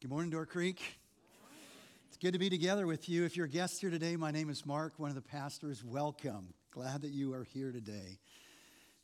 [0.00, 0.80] Good morning, Door Creek.
[2.08, 3.26] It's good to be together with you.
[3.26, 5.84] If you're a guest here today, my name is Mark, one of the pastors.
[5.84, 6.54] Welcome.
[6.70, 8.18] Glad that you are here today.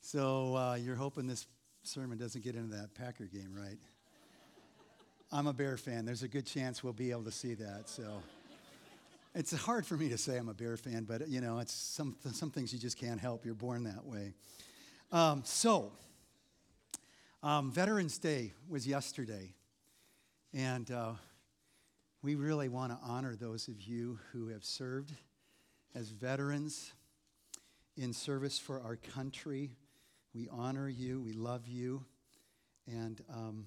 [0.01, 1.47] So, uh, you're hoping this
[1.83, 3.77] sermon doesn't get into that Packer game, right?
[5.31, 6.07] I'm a Bear fan.
[6.07, 7.91] There's a good chance we'll be able to see that.
[7.91, 8.23] So,
[9.35, 12.17] it's hard for me to say I'm a Bear fan, but you know, it's some,
[12.33, 13.45] some things you just can't help.
[13.45, 14.33] You're born that way.
[15.13, 15.93] Um, so,
[17.43, 19.53] um, Veterans Day was yesterday.
[20.57, 21.13] And uh,
[22.23, 25.13] we really want to honor those of you who have served
[25.95, 26.95] as veterans
[27.95, 29.77] in service for our country.
[30.35, 32.07] We honor you, we love you,
[32.87, 33.67] and um,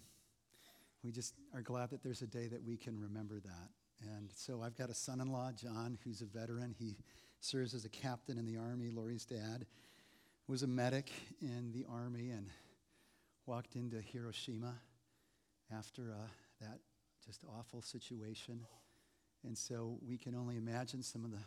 [1.04, 3.70] we just are glad that there's a day that we can remember that.
[4.16, 6.74] And so I've got a son in law, John, who's a veteran.
[6.76, 6.98] He
[7.40, 8.90] serves as a captain in the Army.
[8.90, 9.68] Lori's dad
[10.48, 12.48] was a medic in the Army and
[13.46, 14.74] walked into Hiroshima
[15.72, 16.28] after uh,
[16.62, 16.80] that
[17.30, 18.60] just awful situation.
[19.46, 21.38] And so we can only imagine some of the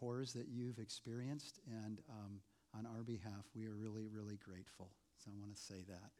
[0.00, 1.60] horrors that you've experienced.
[1.84, 2.40] And um,
[2.76, 4.90] on our behalf, we are really, really grateful.
[5.24, 6.10] So I want to say that.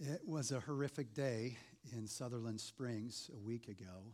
[0.00, 1.56] It was a horrific day
[1.96, 4.12] in Sutherland Springs a week ago.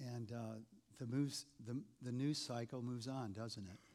[0.00, 0.58] And uh,
[0.98, 3.91] the, moves, the, the news cycle moves on, doesn't it?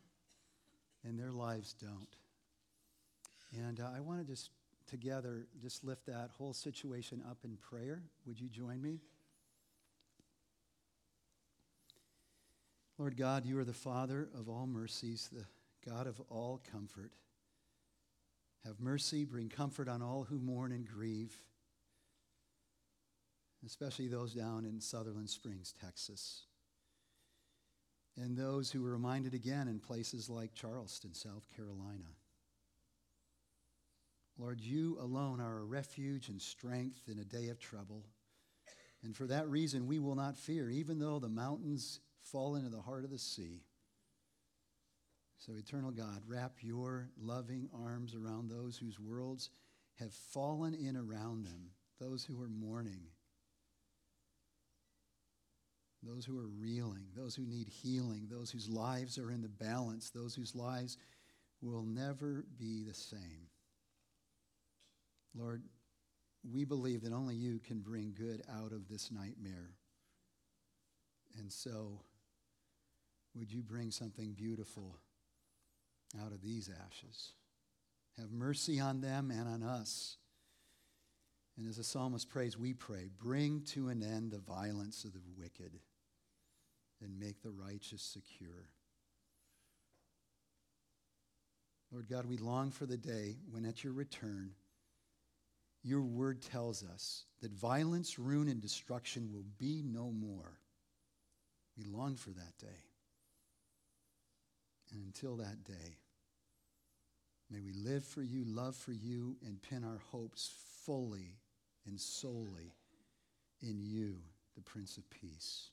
[1.07, 2.15] And their lives don't.
[3.65, 4.49] And uh, I want to just
[4.89, 8.01] together just lift that whole situation up in prayer.
[8.25, 8.99] Would you join me?
[12.97, 15.45] Lord God, you are the Father of all mercies, the
[15.89, 17.11] God of all comfort.
[18.65, 21.37] Have mercy, bring comfort on all who mourn and grieve,
[23.65, 26.46] especially those down in Sutherland Springs, Texas
[28.17, 32.09] and those who were reminded again in places like Charleston, South Carolina.
[34.39, 38.03] Lord, you alone are a refuge and strength in a day of trouble.
[39.03, 42.81] And for that reason, we will not fear, even though the mountains fall into the
[42.81, 43.61] heart of the sea.
[45.37, 49.51] So, eternal God, wrap your loving arms around those whose worlds
[49.99, 51.69] have fallen in around them,
[51.99, 53.01] those who are mourning
[56.03, 60.09] those who are reeling, those who need healing, those whose lives are in the balance,
[60.09, 60.97] those whose lives
[61.61, 63.47] will never be the same.
[65.35, 65.63] Lord,
[66.49, 69.71] we believe that only you can bring good out of this nightmare.
[71.37, 72.01] And so,
[73.35, 74.97] would you bring something beautiful
[76.23, 77.33] out of these ashes?
[78.17, 80.17] Have mercy on them and on us.
[81.57, 85.21] And as the psalmist prays, we pray, bring to an end the violence of the
[85.37, 85.79] wicked
[87.01, 88.69] and make the righteous secure.
[91.91, 94.51] Lord God, we long for the day when at your return,
[95.83, 100.59] your word tells us that violence, ruin, and destruction will be no more.
[101.77, 102.83] We long for that day.
[104.91, 105.97] And until that day,
[107.49, 110.51] may we live for you, love for you, and pin our hopes
[110.85, 111.37] fully
[111.87, 112.73] and solely
[113.61, 114.17] in you,
[114.55, 115.69] the Prince of Peace.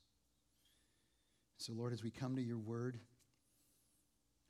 [1.59, 2.99] So, Lord, as we come to your word,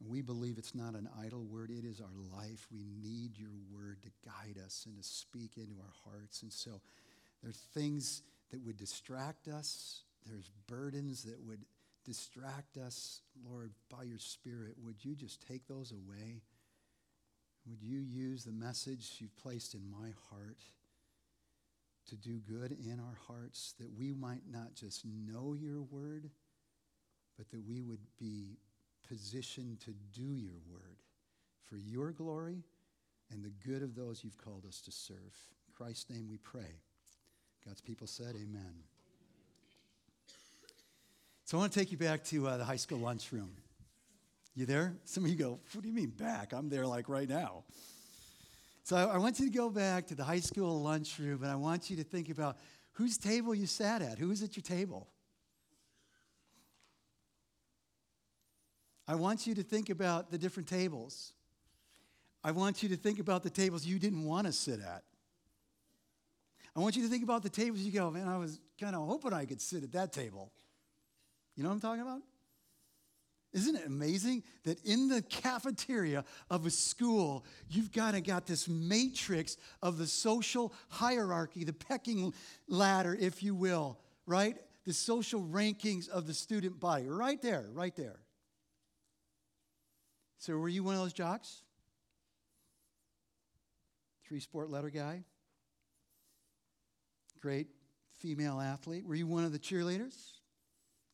[0.07, 2.67] we believe it's not an idle word, it is our life.
[2.73, 6.43] We need your word to guide us and to speak into our hearts.
[6.43, 6.81] And so,
[7.41, 11.65] there are things that would distract us, there's burdens that would
[12.05, 13.21] distract us.
[13.49, 16.43] Lord, by your Spirit, would you just take those away?
[17.67, 20.59] Would you use the message you've placed in my heart
[22.09, 26.31] to do good in our hearts that we might not just know your word?
[27.37, 28.59] but that we would be
[29.09, 30.99] positioned to do your word
[31.69, 32.63] for your glory
[33.31, 35.17] and the good of those you've called us to serve.
[35.17, 36.81] In Christ's name we pray.
[37.67, 38.75] God's people said, Amen.
[41.45, 43.51] So I want to take you back to uh, the high school lunchroom.
[44.55, 44.95] You there?
[45.05, 46.53] Some of you go, What do you mean back?
[46.53, 47.65] I'm there like right now.
[48.85, 51.89] So I, want you to go back to the high school lunchroom and I want
[51.89, 52.59] you to think about
[52.93, 54.19] whose table you sat at.
[54.19, 55.09] Who was at your table?
[59.09, 61.33] I want you to think about the different tables.
[62.43, 65.03] I want you to think about the tables you didn't want to sit at.
[66.77, 69.07] I want you to think about the tables you go, man, I was kind of
[69.07, 70.53] hoping I could sit at that table.
[71.57, 72.21] You know what I'm talking about?
[73.55, 78.69] Isn't it amazing that in the cafeteria of a school, you've kind of got this
[78.69, 82.35] matrix of the social hierarchy, the pecking
[82.67, 84.57] ladder, if you will, right?
[84.87, 88.19] The social rankings of the student body, right there, right there.
[90.39, 91.63] So, were you one of those jocks?
[94.27, 95.23] Three sport letter guy?
[97.41, 97.69] Great
[98.19, 99.07] female athlete.
[99.07, 100.17] Were you one of the cheerleaders?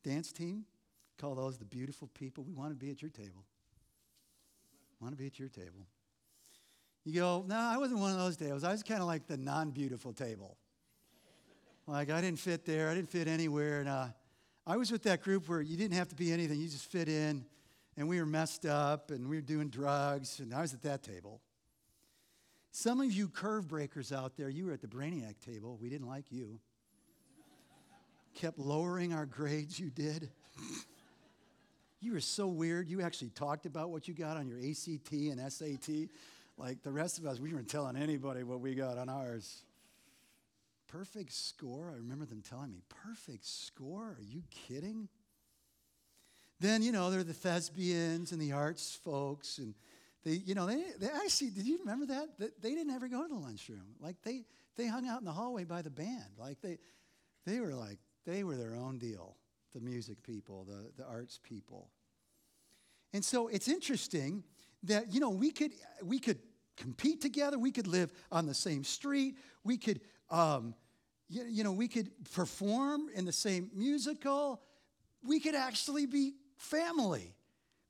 [0.03, 0.65] Dance team?
[1.21, 2.43] Call those the beautiful people.
[2.43, 3.45] We want to be at your table.
[4.99, 5.85] Want to be at your table.
[7.05, 8.63] You go, no, I wasn't one of those tables.
[8.63, 10.57] I was kind of like the non beautiful table.
[11.85, 13.81] Like, I didn't fit there, I didn't fit anywhere.
[13.81, 14.07] And uh,
[14.65, 17.07] I was with that group where you didn't have to be anything, you just fit
[17.07, 17.45] in.
[17.97, 21.03] And we were messed up and we were doing drugs, and I was at that
[21.03, 21.39] table.
[22.71, 25.77] Some of you curve breakers out there, you were at the Brainiac table.
[25.79, 26.59] We didn't like you.
[28.33, 30.31] Kept lowering our grades, you did.
[32.01, 32.89] you were so weird.
[32.89, 36.09] You actually talked about what you got on your ACT and SAT.
[36.57, 39.63] Like the rest of us, we weren't telling anybody what we got on ours.
[40.87, 41.91] Perfect score.
[41.93, 44.17] I remember them telling me, perfect score?
[44.19, 45.07] Are you kidding?
[46.59, 49.57] Then, you know, there are the thespians and the arts folks.
[49.57, 49.73] And
[50.23, 52.37] they, you know, they, they actually, did you remember that?
[52.61, 53.95] They didn't ever go to the lunchroom.
[53.99, 54.43] Like they,
[54.75, 56.25] they hung out in the hallway by the band.
[56.37, 56.77] Like they,
[57.45, 59.35] they were like, they were their own deal,
[59.73, 61.89] the music people, the, the arts people.
[63.13, 64.43] And so it's interesting
[64.83, 65.71] that, you know, we could,
[66.03, 66.39] we could
[66.77, 67.59] compete together.
[67.59, 69.37] We could live on the same street.
[69.63, 70.73] We could, um,
[71.29, 74.61] you, you know, we could perform in the same musical.
[75.25, 77.35] We could actually be family.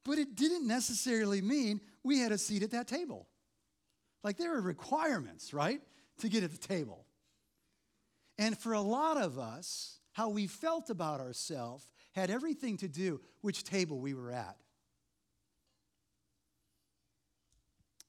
[0.03, 3.27] But it didn't necessarily mean we had a seat at that table.
[4.23, 5.81] Like there are requirements, right,
[6.19, 7.05] to get at the table.
[8.37, 13.21] And for a lot of us, how we felt about ourselves had everything to do
[13.41, 14.57] which table we were at.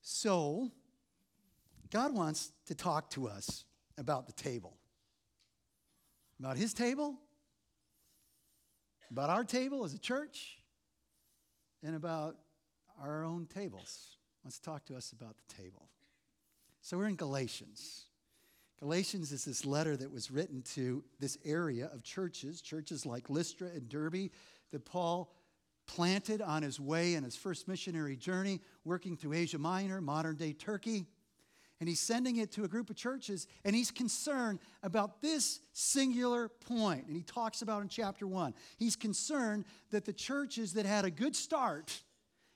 [0.00, 0.70] So,
[1.90, 3.64] God wants to talk to us
[3.98, 4.76] about the table.
[6.40, 7.18] About his table,
[9.10, 10.58] about our table as a church,
[11.84, 12.36] and about
[13.00, 14.16] our own tables.
[14.42, 15.88] Wants to talk to us about the table.
[16.80, 18.06] So we're in Galatians.
[18.82, 23.68] Galatians is this letter that was written to this area of churches, churches like Lystra
[23.68, 24.28] and Derbe,
[24.72, 25.32] that Paul
[25.86, 30.52] planted on his way in his first missionary journey, working through Asia Minor, modern day
[30.52, 31.06] Turkey.
[31.78, 36.48] And he's sending it to a group of churches, and he's concerned about this singular
[36.48, 37.06] point.
[37.06, 38.52] And he talks about in chapter one.
[38.78, 42.02] He's concerned that the churches that had a good start,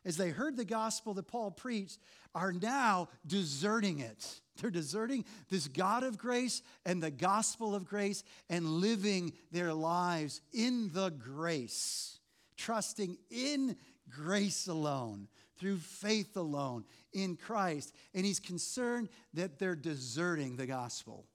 [0.06, 1.98] as they heard the gospel that Paul preached,
[2.34, 4.40] are now deserting it.
[4.60, 10.40] They're deserting this God of grace and the gospel of grace and living their lives
[10.54, 12.16] in the grace
[12.56, 13.76] trusting in
[14.08, 17.94] grace alone, through faith alone, in Christ.
[18.14, 21.26] And he's concerned that they're deserting the gospel.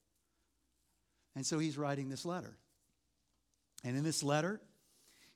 [1.35, 2.57] And so he's writing this letter.
[3.83, 4.61] And in this letter,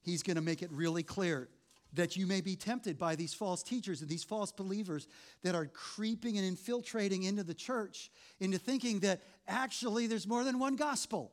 [0.02, 1.50] he's going to make it really clear
[1.96, 5.08] that you may be tempted by these false teachers and these false believers
[5.44, 10.60] that are creeping and infiltrating into the church into thinking that actually there's more than
[10.60, 11.32] one gospel.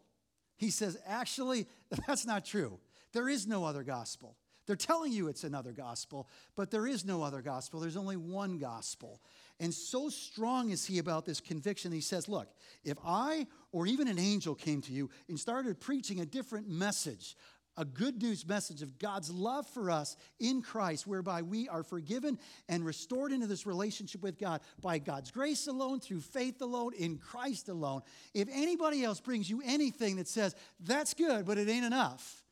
[0.57, 1.67] He says, actually,
[2.07, 2.79] that's not true.
[3.13, 4.37] There is no other gospel.
[4.67, 7.81] They're telling you it's another gospel, but there is no other gospel.
[7.81, 9.21] There's only one gospel.
[9.59, 12.49] And so strong is he about this conviction, he says, Look,
[12.85, 17.37] if I or even an angel came to you and started preaching a different message,
[17.77, 22.39] a good news message of God's love for us in Christ, whereby we are forgiven
[22.69, 27.19] and restored into this relationship with God by God's grace alone, through faith alone, in
[27.19, 28.03] Christ alone.
[28.35, 32.43] If anybody else brings you anything that says, that's good, but it ain't enough,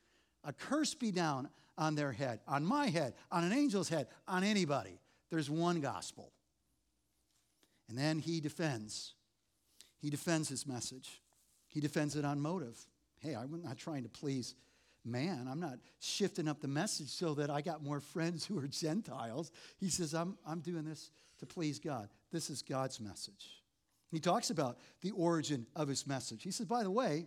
[0.45, 4.45] a curse be down on their head, on my head, on an angel's head, on
[4.45, 5.01] anybody.
[5.31, 6.33] There's one gospel.
[7.89, 9.15] And then he defends.
[10.01, 11.21] He defends his message.
[11.67, 12.79] He defends it on motive.
[13.19, 14.55] Hey, I'm not trying to please
[15.05, 15.49] man.
[15.51, 19.51] I'm not shifting up the message so that I got more friends who are Gentiles.
[19.79, 22.09] He says, I'm, I'm doing this to please God.
[22.33, 23.63] This is God's message.
[24.11, 26.43] He talks about the origin of his message.
[26.43, 27.27] He says, by the way,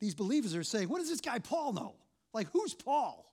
[0.00, 1.94] these believers are saying, what does this guy Paul know?
[2.32, 3.32] Like, who's Paul?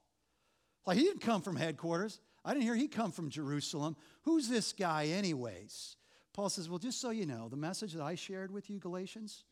[0.86, 2.20] Like, he didn't come from headquarters.
[2.44, 3.96] I didn't hear he come from Jerusalem.
[4.24, 5.96] Who's this guy, anyways?
[6.34, 9.46] Paul says, Well, just so you know, the message that I shared with you, Galatians,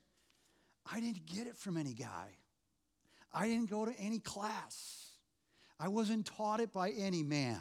[0.91, 2.37] I didn't get it from any guy.
[3.33, 5.07] I didn't go to any class.
[5.79, 7.59] I wasn't taught it by any man.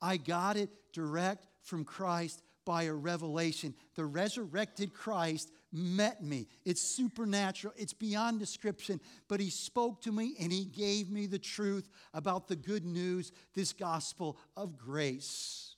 [0.00, 3.74] I got it direct from Christ by a revelation.
[3.94, 6.48] The resurrected Christ met me.
[6.64, 11.38] It's supernatural, it's beyond description, but he spoke to me and he gave me the
[11.38, 15.76] truth about the good news, this gospel of grace.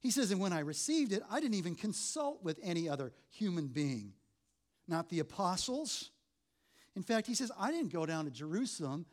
[0.00, 3.68] He says, and when I received it, I didn't even consult with any other human
[3.68, 4.14] being,
[4.88, 6.10] not the apostles.
[6.96, 9.06] In fact, he says, I didn't go down to Jerusalem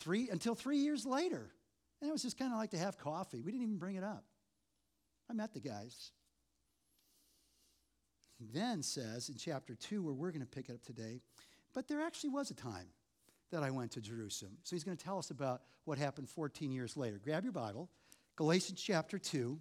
[0.00, 1.50] three, until three years later.
[2.00, 3.40] And it was just kind of like to have coffee.
[3.40, 4.24] We didn't even bring it up.
[5.30, 6.12] I met the guys.
[8.38, 11.20] He then says in chapter 2, where we're going to pick it up today,
[11.72, 12.88] but there actually was a time
[13.52, 14.58] that I went to Jerusalem.
[14.64, 17.20] So he's going to tell us about what happened 14 years later.
[17.22, 17.88] Grab your Bible,
[18.36, 19.58] Galatians chapter 2.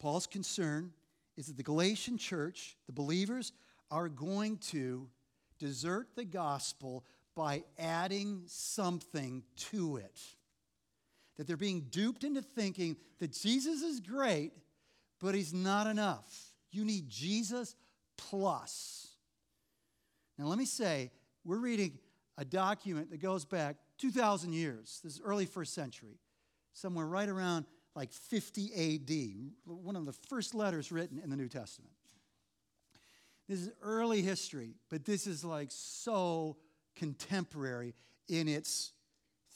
[0.00, 0.92] Paul's concern
[1.36, 3.52] is that the Galatian church, the believers,
[3.90, 5.08] are going to
[5.58, 10.20] desert the gospel by adding something to it.
[11.36, 14.52] That they're being duped into thinking that Jesus is great,
[15.20, 16.52] but he's not enough.
[16.70, 17.74] You need Jesus
[18.16, 19.08] plus.
[20.38, 21.10] Now, let me say,
[21.44, 21.98] we're reading
[22.38, 25.00] a document that goes back 2,000 years.
[25.02, 26.18] This is early first century,
[26.72, 31.48] somewhere right around like 50 AD, one of the first letters written in the New
[31.48, 31.92] Testament.
[33.48, 36.56] This is early history, but this is like so
[36.96, 37.94] contemporary
[38.28, 38.92] in its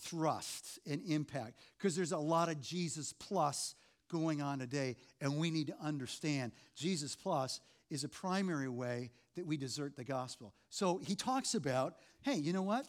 [0.01, 3.75] thrust and impact because there's a lot of Jesus plus
[4.11, 9.47] going on today, and we need to understand Jesus plus is a primary way that
[9.47, 10.55] we desert the gospel.
[10.71, 12.87] So he talks about, hey, you know what?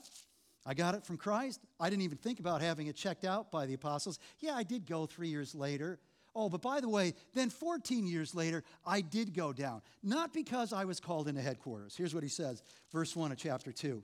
[0.65, 1.61] I got it from Christ.
[1.79, 4.19] I didn't even think about having it checked out by the apostles.
[4.39, 5.99] Yeah, I did go three years later.
[6.35, 9.81] Oh, but by the way, then 14 years later, I did go down.
[10.03, 11.95] Not because I was called into headquarters.
[11.95, 12.61] Here's what he says,
[12.91, 14.03] verse 1 of chapter 2.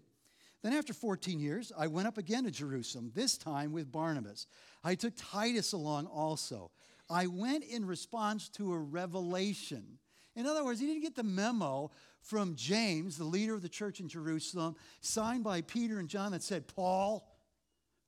[0.63, 4.47] Then, after 14 years, I went up again to Jerusalem, this time with Barnabas.
[4.83, 6.71] I took Titus along also.
[7.07, 9.99] I went in response to a revelation.
[10.35, 13.99] In other words, he didn't get the memo from James, the leader of the church
[13.99, 17.27] in Jerusalem, signed by Peter and John that said, Paul,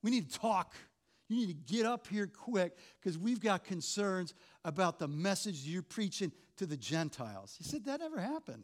[0.03, 0.75] we need to talk.
[1.29, 4.33] You need to get up here quick because we've got concerns
[4.65, 7.55] about the message you're preaching to the Gentiles.
[7.57, 8.63] He said, That never happened.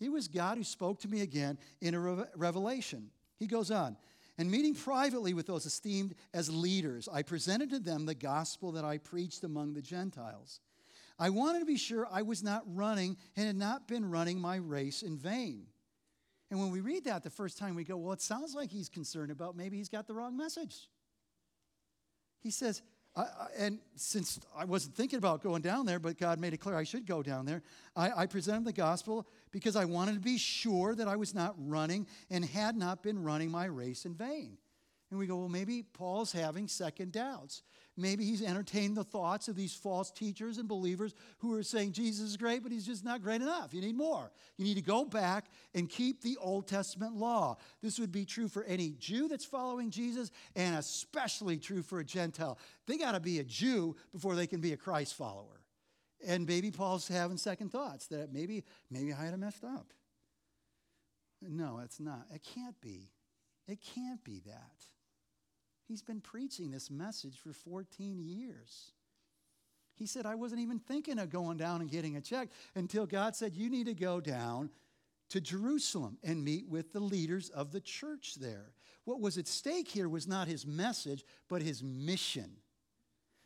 [0.00, 3.10] It was God who spoke to me again in a revelation.
[3.38, 3.96] He goes on,
[4.36, 8.84] and meeting privately with those esteemed as leaders, I presented to them the gospel that
[8.84, 10.60] I preached among the Gentiles.
[11.18, 14.56] I wanted to be sure I was not running and had not been running my
[14.56, 15.66] race in vain.
[16.50, 18.88] And when we read that the first time, we go, well, it sounds like he's
[18.88, 20.88] concerned about maybe he's got the wrong message.
[22.40, 22.82] He says,
[23.16, 26.58] I, I, and since I wasn't thinking about going down there, but God made it
[26.58, 27.62] clear I should go down there,
[27.94, 31.54] I, I presented the gospel because I wanted to be sure that I was not
[31.58, 34.58] running and had not been running my race in vain.
[35.10, 37.62] And we go, well, maybe Paul's having second doubts.
[37.96, 42.30] Maybe he's entertained the thoughts of these false teachers and believers who are saying Jesus
[42.30, 43.74] is great, but he's just not great enough.
[43.74, 44.30] You need more.
[44.56, 47.58] You need to go back and keep the Old Testament law.
[47.82, 52.04] This would be true for any Jew that's following Jesus, and especially true for a
[52.04, 52.58] Gentile.
[52.86, 55.60] They got to be a Jew before they can be a Christ follower.
[56.26, 59.92] And maybe Paul's having second thoughts that maybe, maybe I had messed up.
[61.42, 62.26] No, it's not.
[62.32, 63.10] It can't be.
[63.66, 64.91] It can't be that.
[65.92, 68.92] He's been preaching this message for 14 years.
[69.94, 73.36] He said, I wasn't even thinking of going down and getting a check until God
[73.36, 74.70] said, You need to go down
[75.28, 78.72] to Jerusalem and meet with the leaders of the church there.
[79.04, 82.52] What was at stake here was not his message, but his mission.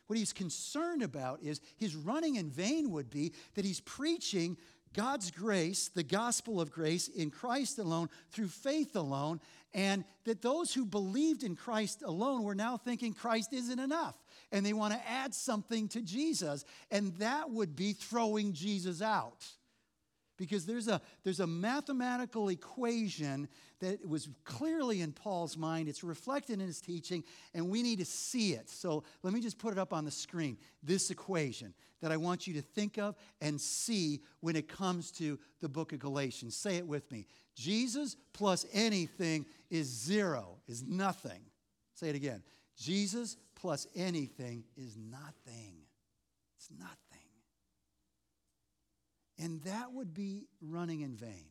[0.05, 4.55] What he's concerned about is his running in vain would be that he's preaching
[4.93, 9.39] God's grace, the gospel of grace in Christ alone, through faith alone,
[9.73, 14.15] and that those who believed in Christ alone were now thinking Christ isn't enough,
[14.51, 19.45] and they want to add something to Jesus, and that would be throwing Jesus out
[20.37, 23.47] because there's a, there's a mathematical equation
[23.79, 25.89] that was clearly in Paul's mind.
[25.89, 28.69] It's reflected in his teaching, and we need to see it.
[28.69, 32.47] So let me just put it up on the screen this equation that I want
[32.47, 36.55] you to think of and see when it comes to the book of Galatians.
[36.55, 37.25] Say it with me
[37.55, 41.41] Jesus plus anything is zero, is nothing.
[41.95, 42.43] Say it again
[42.77, 45.75] Jesus plus anything is nothing.
[46.57, 46.95] It's nothing.
[49.39, 51.45] And that would be running in vain.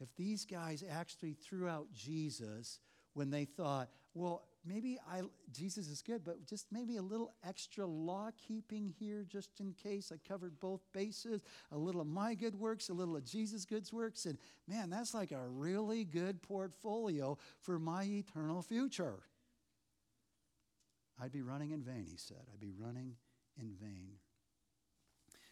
[0.00, 2.78] If these guys actually threw out Jesus
[3.14, 7.86] when they thought, well, maybe I, Jesus is good, but just maybe a little extra
[7.86, 11.40] law keeping here just in case I covered both bases,
[11.72, 14.26] a little of my good works, a little of Jesus' good works.
[14.26, 14.38] And
[14.68, 19.20] man, that's like a really good portfolio for my eternal future.
[21.22, 22.42] I'd be running in vain, he said.
[22.52, 23.16] I'd be running
[23.58, 24.12] in vain.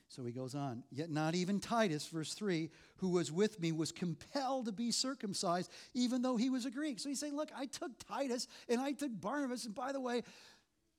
[0.08, 3.92] So he goes on, yet not even Titus, verse 3, who was with me, was
[3.92, 6.98] compelled to be circumcised, even though he was a Greek.
[6.98, 10.22] So he's saying, Look, I took Titus and I took Barnabas, and by the way,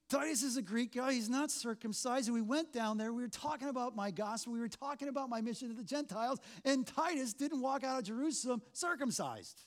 [0.10, 1.14] Titus is a Greek guy.
[1.14, 2.28] He's not circumcised.
[2.28, 3.14] And we went down there.
[3.14, 4.54] We were talking about my gospel.
[4.54, 6.40] We were talking about my mission to the Gentiles.
[6.66, 9.62] And Titus didn't walk out of Jerusalem circumcised.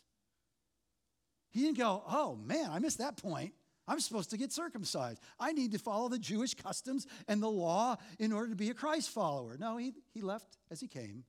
[1.50, 3.54] He didn't go, oh man, I missed that point.
[3.88, 5.20] I'm supposed to get circumcised.
[5.40, 8.74] I need to follow the Jewish customs and the law in order to be a
[8.74, 9.56] Christ follower.
[9.58, 11.24] No, he, he left as he came,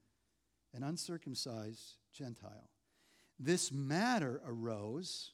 [0.74, 2.70] an uncircumcised Gentile.
[3.40, 5.32] This matter arose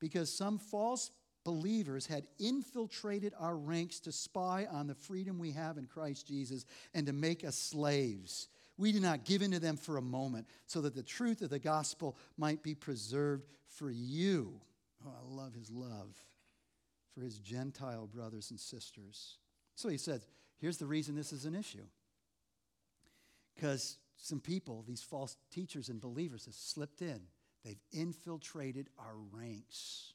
[0.00, 1.10] because some false
[1.44, 6.64] believers had infiltrated our ranks to spy on the freedom we have in Christ Jesus
[6.94, 8.48] and to make us slaves.
[8.78, 11.50] We did not give in to them for a moment so that the truth of
[11.50, 14.60] the gospel might be preserved for you.
[15.06, 16.16] Oh, I love his love
[17.14, 19.38] for his Gentile brothers and sisters.
[19.74, 20.26] So he says,
[20.58, 21.86] here's the reason this is an issue.
[23.54, 27.20] Because some people, these false teachers and believers, have slipped in.
[27.64, 30.14] They've infiltrated our ranks.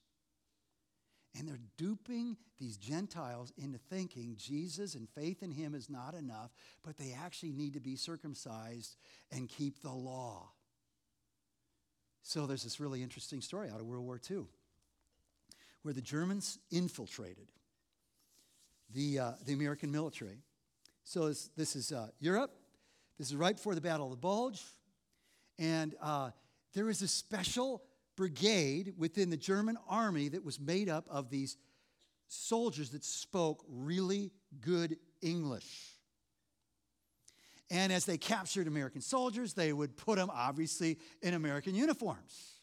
[1.37, 6.51] And they're duping these Gentiles into thinking Jesus and faith in him is not enough,
[6.83, 8.95] but they actually need to be circumcised
[9.31, 10.49] and keep the law.
[12.23, 14.45] So there's this really interesting story out of World War II
[15.87, 17.47] where the Germans infiltrated
[18.93, 20.39] the, uh, the American military.
[21.05, 22.51] So this, this is uh, Europe.
[23.17, 24.61] This is right before the Battle of the Bulge.
[25.57, 26.31] And uh,
[26.73, 27.83] there was a special
[28.17, 31.55] brigade within the German army that was made up of these
[32.27, 35.93] soldiers that spoke really good English.
[37.71, 42.56] And as they captured American soldiers, they would put them obviously in American uniforms.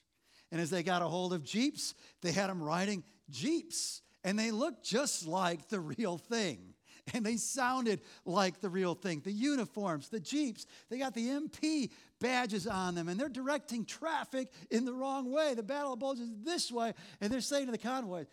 [0.55, 4.03] And as they got a hold of Jeeps, they had them riding Jeeps.
[4.23, 6.75] And they looked just like the real thing.
[7.13, 9.21] And they sounded like the real thing.
[9.21, 14.51] The uniforms, the Jeeps, they got the MP badges on them, and they're directing traffic
[14.71, 15.53] in the wrong way.
[15.53, 18.25] The Battle of Bulge is this way, and they're saying to the convoy,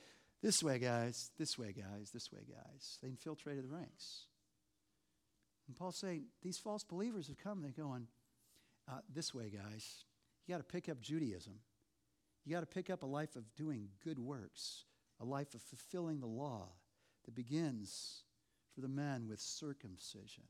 [0.41, 2.97] This way, guys, this way, guys, this way, guys.
[3.03, 4.27] They infiltrated the ranks.
[5.67, 8.07] And Paul's saying, These false believers have come, they're going,
[8.89, 10.05] uh, This way, guys.
[10.47, 11.55] You got to pick up Judaism.
[12.45, 14.85] You got to pick up a life of doing good works,
[15.19, 16.69] a life of fulfilling the law
[17.25, 18.23] that begins
[18.73, 20.45] for the men with circumcision.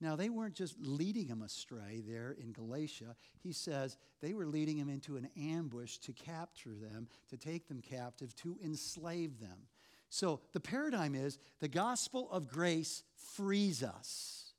[0.00, 3.16] Now, they weren't just leading him astray there in Galatia.
[3.42, 7.82] He says they were leading him into an ambush to capture them, to take them
[7.82, 9.66] captive, to enslave them.
[10.08, 13.02] So the paradigm is the gospel of grace
[13.34, 14.54] frees us.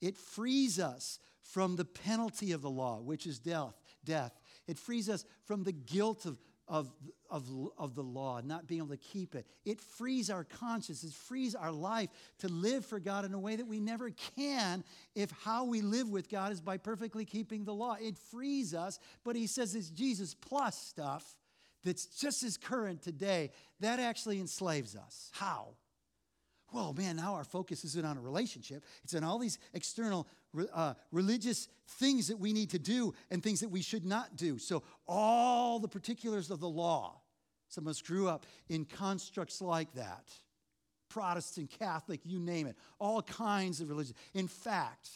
[0.00, 3.74] It frees us from the penalty of the law, which is death.
[4.04, 4.40] Death.
[4.66, 6.92] It frees us from the guilt of, of,
[7.28, 7.44] of,
[7.76, 9.46] of the law, not being able to keep it.
[9.64, 13.56] It frees our conscience, it frees our life to live for God in a way
[13.56, 17.74] that we never can if how we live with God is by perfectly keeping the
[17.74, 17.96] law.
[18.00, 21.36] It frees us, but he says it's Jesus plus stuff
[21.84, 23.50] that's just as current today.
[23.80, 25.30] That actually enslaves us.
[25.32, 25.74] How?
[26.72, 28.84] Well, man, now our focus isn't on a relationship.
[29.02, 30.26] It's on all these external
[30.72, 34.58] uh, religious things that we need to do and things that we should not do.
[34.58, 37.20] So, all the particulars of the law.
[37.68, 40.28] Some of us grew up in constructs like that
[41.08, 44.16] Protestant, Catholic, you name it, all kinds of religions.
[44.32, 45.10] In fact,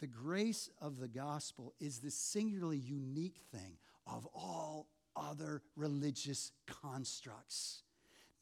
[0.00, 7.82] the grace of the gospel is the singularly unique thing of all other religious constructs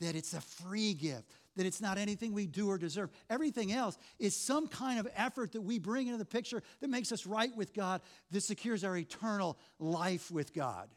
[0.00, 3.10] that it's a free gift, that it's not anything we do or deserve.
[3.28, 7.12] Everything else is some kind of effort that we bring into the picture that makes
[7.12, 10.88] us right with God, that secures our eternal life with God.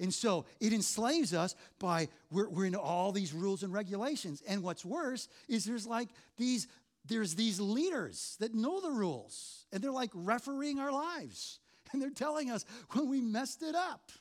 [0.00, 4.42] And so it enslaves us by we're, we're all these rules and regulations.
[4.48, 6.66] And what's worse is there's like these
[7.04, 11.58] there's these leaders that know the rules and they're like refereeing our lives
[11.92, 14.12] and they're telling us when we messed it up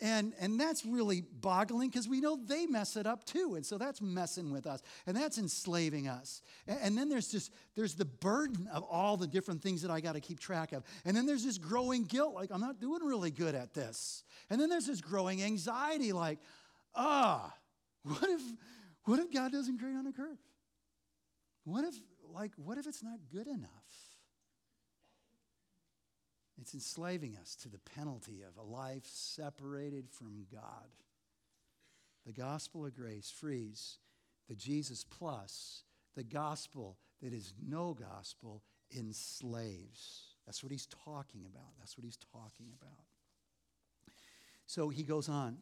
[0.00, 3.56] and, and that's really boggling because we know they mess it up too.
[3.56, 6.40] And so that's messing with us and that's enslaving us.
[6.66, 10.00] And, and then there's just, there's the burden of all the different things that I
[10.00, 10.84] got to keep track of.
[11.04, 14.22] And then there's this growing guilt, like, I'm not doing really good at this.
[14.50, 16.38] And then there's this growing anxiety, like,
[16.94, 17.52] ah,
[18.04, 18.42] what if,
[19.04, 20.38] what if God doesn't grade on a curve?
[21.64, 21.94] What if,
[22.32, 23.68] like, what if it's not good enough?
[26.60, 30.88] It's enslaving us to the penalty of a life separated from God.
[32.26, 33.98] The gospel of grace frees
[34.48, 35.84] the Jesus plus,
[36.16, 38.62] the gospel that is no gospel
[38.96, 40.34] enslaves.
[40.46, 41.72] That's what he's talking about.
[41.78, 43.04] That's what he's talking about.
[44.66, 45.58] So he goes on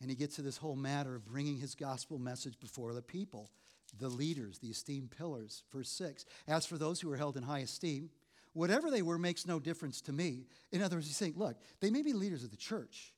[0.00, 3.50] and he gets to this whole matter of bringing his gospel message before the people,
[3.98, 5.64] the leaders, the esteemed pillars.
[5.72, 8.10] Verse 6 As for those who are held in high esteem,
[8.52, 10.46] Whatever they were makes no difference to me.
[10.72, 13.12] In other words, he's saying, look, they may be leaders of the church,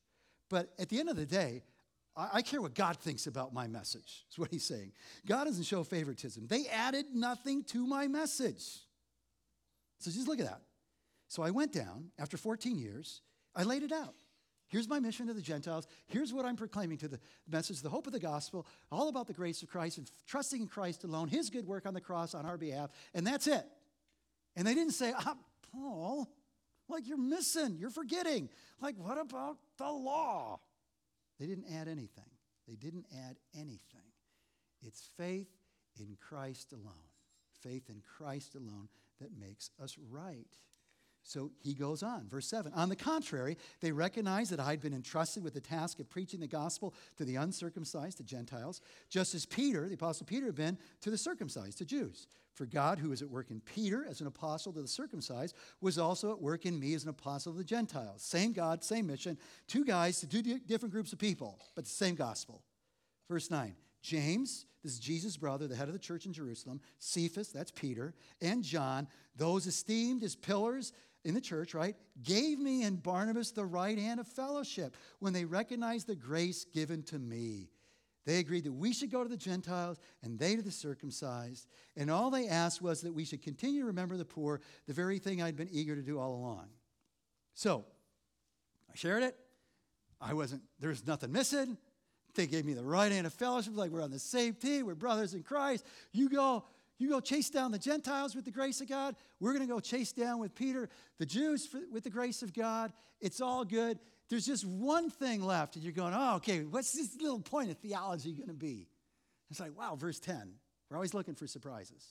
[0.49, 1.63] but at the end of the day,
[2.15, 4.91] I, care what God thinks about my message, is what he's saying.
[5.25, 6.47] God doesn't show favoritism.
[6.47, 8.65] They added nothing to my message.
[9.99, 10.61] So just look at that.
[11.29, 13.21] So I went down after 14 years,
[13.55, 14.15] I laid it out.
[14.67, 15.87] Here's my mission to the Gentiles.
[16.07, 19.33] Here's what I'm proclaiming to the message, the hope of the gospel, all about the
[19.33, 22.45] grace of Christ and trusting in Christ alone, his good work on the cross on
[22.45, 23.65] our behalf, and that's it.
[24.55, 25.35] And they didn't say, ah,
[25.71, 26.29] Paul,
[26.89, 28.49] like you're missing, you're forgetting.
[28.81, 30.59] Like, what about the law?
[31.39, 32.29] They didn't add anything.
[32.67, 34.11] They didn't add anything.
[34.81, 35.49] It's faith
[35.99, 37.09] in Christ alone.
[37.61, 40.47] Faith in Christ alone that makes us right.
[41.23, 42.73] So he goes on, verse 7.
[42.73, 46.39] On the contrary, they recognized that I had been entrusted with the task of preaching
[46.39, 50.77] the gospel to the uncircumcised, the Gentiles, just as Peter, the apostle Peter, had been
[51.01, 52.27] to the circumcised, to Jews.
[52.53, 55.97] For God, who was at work in Peter as an apostle to the circumcised, was
[55.97, 58.23] also at work in me as an apostle to the Gentiles.
[58.23, 62.15] Same God, same mission, two guys to two different groups of people, but the same
[62.15, 62.63] gospel.
[63.29, 67.49] Verse 9 James, this is Jesus' brother, the head of the church in Jerusalem, Cephas,
[67.49, 70.91] that's Peter, and John, those esteemed as pillars
[71.23, 75.45] in the church, right, gave me and Barnabas the right hand of fellowship when they
[75.45, 77.69] recognized the grace given to me.
[78.25, 81.67] They agreed that we should go to the Gentiles and they to the circumcised.
[81.97, 85.17] And all they asked was that we should continue to remember the poor, the very
[85.17, 86.67] thing I'd been eager to do all along.
[87.53, 87.85] So
[88.91, 89.35] I shared it.
[90.19, 91.77] I wasn't, there's nothing missing.
[92.35, 94.95] They gave me the right hand of fellowship, like we're on the same team, we're
[94.95, 95.85] brothers in Christ.
[96.13, 96.63] You go,
[97.01, 99.15] you go chase down the Gentiles with the grace of God.
[99.39, 102.53] We're going to go chase down with Peter the Jews for, with the grace of
[102.53, 102.93] God.
[103.19, 103.99] It's all good.
[104.29, 107.77] There's just one thing left, and you're going, oh, okay, what's this little point of
[107.77, 108.87] theology going to be?
[109.49, 110.53] It's like, wow, verse 10.
[110.89, 112.05] We're always looking for surprises.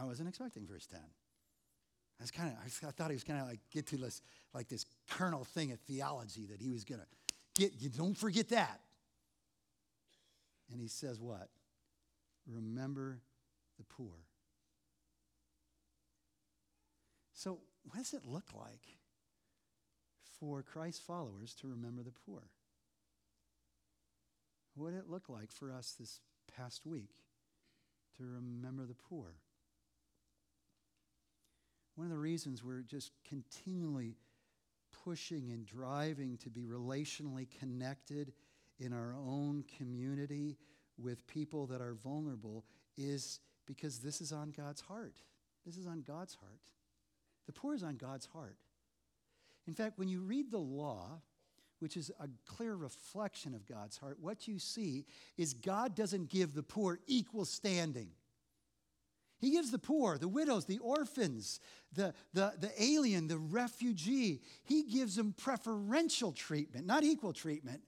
[0.00, 1.00] I wasn't expecting verse 10.
[1.00, 4.22] I was kind of, I thought he was kind of like get to this,
[4.54, 7.06] like this kernel thing of theology that he was going to
[7.60, 7.72] get.
[7.80, 8.80] You don't forget that.
[10.70, 11.48] And he says what?
[12.46, 13.20] Remember
[13.80, 14.26] the poor.
[17.32, 18.98] So, what does it look like
[20.38, 22.42] for Christ's followers to remember the poor?
[24.74, 26.20] What did it look like for us this
[26.54, 27.10] past week
[28.18, 29.36] to remember the poor?
[31.96, 34.16] One of the reasons we're just continually
[35.04, 38.32] pushing and driving to be relationally connected
[38.78, 40.58] in our own community
[40.98, 42.64] with people that are vulnerable
[42.96, 43.40] is
[43.74, 45.14] because this is on God's heart.
[45.64, 46.60] This is on God's heart.
[47.46, 48.56] The poor is on God's heart.
[49.68, 51.20] In fact, when you read the law,
[51.78, 55.06] which is a clear reflection of God's heart, what you see
[55.38, 58.08] is God doesn't give the poor equal standing.
[59.38, 61.60] He gives the poor, the widows, the orphans,
[61.94, 67.82] the, the, the alien, the refugee, he gives them preferential treatment, not equal treatment.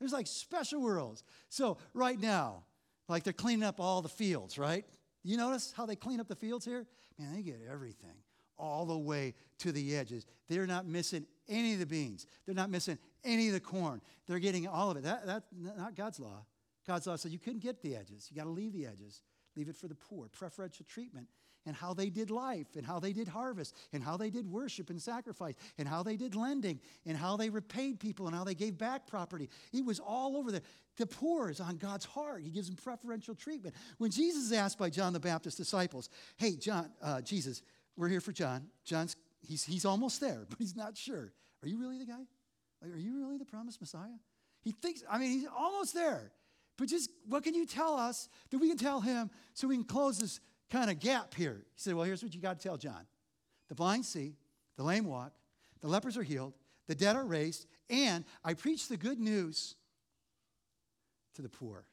[0.00, 1.22] There's like special rules.
[1.48, 2.64] So, right now,
[3.08, 4.84] like they're cleaning up all the fields, right?
[5.26, 6.86] You notice how they clean up the fields here?
[7.18, 8.14] Man, they get everything
[8.56, 10.24] all the way to the edges.
[10.48, 12.26] They're not missing any of the beans.
[12.46, 14.00] They're not missing any of the corn.
[14.28, 15.02] They're getting all of it.
[15.02, 16.46] That, that's not God's law.
[16.86, 18.28] God's law said you couldn't get the edges.
[18.30, 19.20] You got to leave the edges.
[19.56, 20.28] Leave it for the poor.
[20.28, 21.26] Preferential treatment
[21.66, 24.88] and how they did life and how they did harvest and how they did worship
[24.88, 28.54] and sacrifice and how they did lending and how they repaid people and how they
[28.54, 29.50] gave back property.
[29.72, 30.62] It was all over there.
[30.96, 32.42] The poor is on God's heart.
[32.42, 33.74] He gives them preferential treatment.
[33.98, 37.62] When Jesus is asked by John the Baptist's disciples, hey, John, uh, Jesus,
[37.96, 38.68] we're here for John.
[38.84, 41.32] John's, he's, he's almost there, but he's not sure.
[41.62, 42.24] Are you really the guy?
[42.82, 44.18] Like, are you really the promised Messiah?
[44.62, 46.32] He thinks, I mean, he's almost there.
[46.78, 49.84] But just what can you tell us that we can tell him so we can
[49.84, 51.62] close this kind of gap here.
[51.74, 53.06] He said, Well, here's what you got to tell John
[53.68, 54.34] the blind see,
[54.76, 55.32] the lame walk,
[55.80, 56.54] the lepers are healed,
[56.86, 59.74] the dead are raised, and I preach the good news
[61.34, 61.84] to the poor.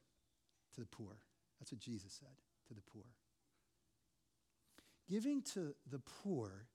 [0.75, 1.17] To the poor.
[1.59, 2.35] That's what Jesus said
[2.67, 3.03] to the poor.
[5.09, 6.65] Giving to the poor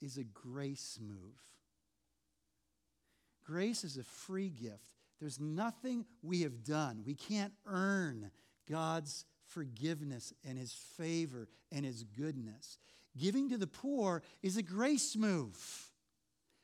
[0.00, 1.40] is a grace move.
[3.44, 4.96] Grace is a free gift.
[5.20, 7.02] There's nothing we have done.
[7.06, 8.30] We can't earn
[8.68, 12.78] God's forgiveness and his favor and his goodness.
[13.16, 15.90] Giving to the poor is a grace move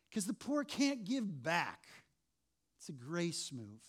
[0.09, 1.87] because the poor can't give back.
[2.79, 3.83] It's a grace move.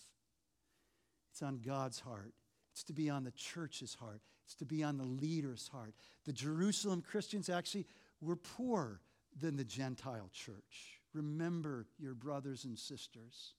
[1.32, 2.34] It's on God's heart.
[2.74, 4.22] It's to be on the church's heart.
[4.46, 5.94] It's to be on the leader's heart.
[6.26, 7.86] The Jerusalem Christians actually
[8.20, 9.00] were poorer
[9.40, 11.00] than the Gentile church.
[11.14, 13.54] Remember your brothers and sisters.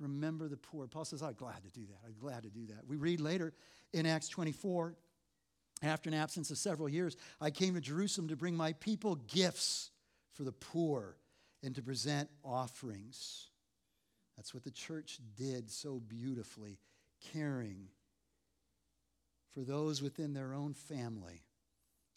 [0.00, 0.86] Remember the poor.
[0.86, 1.98] Paul says, I'm glad to do that.
[2.06, 2.86] I'm glad to do that.
[2.86, 3.52] We read later
[3.92, 4.94] in Acts 24,
[5.82, 9.90] after an absence of several years, I came to Jerusalem to bring my people gifts
[10.32, 11.16] for the poor
[11.62, 13.48] and to present offerings.
[14.36, 16.78] That's what the church did so beautifully,
[17.32, 17.88] caring
[19.52, 21.42] for those within their own family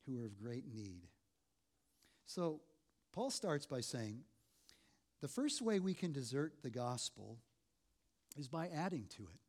[0.05, 1.07] who are of great need.
[2.25, 2.61] So,
[3.13, 4.21] Paul starts by saying,
[5.21, 7.39] The first way we can desert the gospel
[8.37, 9.39] is by adding to it,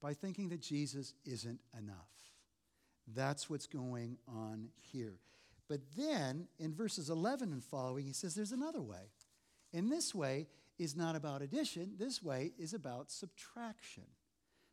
[0.00, 1.96] by thinking that Jesus isn't enough.
[3.14, 5.20] That's what's going on here.
[5.68, 9.10] But then in verses 11 and following, he says there's another way.
[9.72, 10.46] And this way
[10.78, 14.04] is not about addition, this way is about subtraction.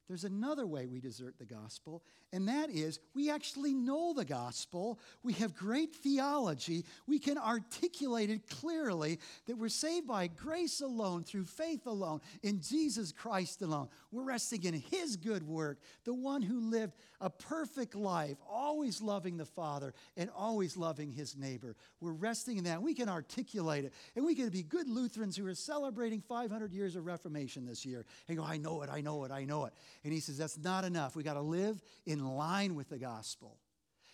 [0.07, 4.99] There's another way we desert the gospel, and that is we actually know the gospel.
[5.23, 6.85] We have great theology.
[7.07, 12.59] We can articulate it clearly that we're saved by grace alone, through faith alone, in
[12.61, 13.87] Jesus Christ alone.
[14.11, 19.37] We're resting in His good work, the one who lived a perfect life, always loving
[19.37, 21.77] the Father and always loving His neighbor.
[22.01, 22.81] We're resting in that.
[22.81, 26.97] We can articulate it, and we can be good Lutherans who are celebrating 500 years
[26.97, 29.73] of Reformation this year and go, I know it, I know it, I know it.
[30.03, 31.15] And he says, that's not enough.
[31.15, 33.57] We got to live in line with the gospel.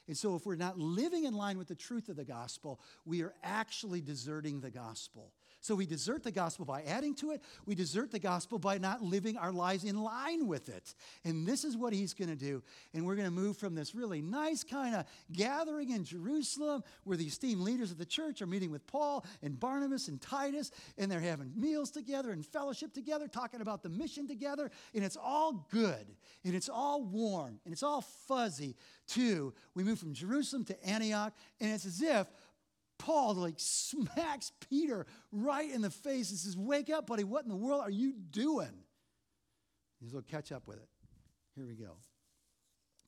[0.08, 3.22] And so, if we're not living in line with the truth of the gospel, we
[3.22, 5.34] are actually deserting the gospel.
[5.62, 7.42] So we desert the gospel by adding to it.
[7.66, 10.96] We desert the gospel by not living our lives in line with it.
[11.26, 12.64] And this is what he's going to do.
[12.94, 17.18] And we're going to move from this really nice kind of gathering in Jerusalem where
[17.18, 21.12] the esteemed leaders of the church are meeting with Paul and Barnabas and Titus, and
[21.12, 24.72] they're having meals together and fellowship together, talking about the mission together.
[24.96, 26.08] And it's all good,
[26.46, 28.76] and it's all warm, and it's all fuzzy,
[29.08, 29.54] too.
[29.76, 32.28] We move from Jerusalem to Antioch, and it's as if
[33.00, 37.24] Paul like smacks Peter right in the face and says, Wake up, buddy.
[37.24, 38.84] What in the world are you doing?
[40.00, 40.88] He's going to catch up with it.
[41.56, 41.98] Here we go.